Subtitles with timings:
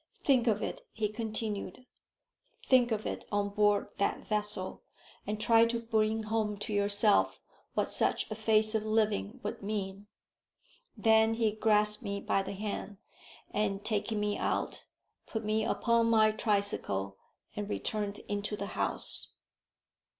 [0.23, 1.85] "Think of it," he continued;
[2.65, 4.81] "think of it on board that vessel,
[5.27, 7.39] and try to bring home to yourself
[7.75, 10.07] what such a phase of living would mean."
[10.97, 12.97] Then he grasped me by the hand,
[13.51, 14.85] and taking me out,
[15.27, 17.17] put me upon my tricycle,
[17.55, 19.33] and returned into the house.